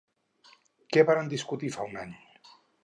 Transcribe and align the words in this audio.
Què 0.95 1.03
varen 1.11 1.31
discutir 1.35 1.73
fa 1.77 1.89
un 1.93 2.05
any? 2.07 2.19